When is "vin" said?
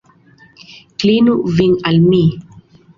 1.61-1.79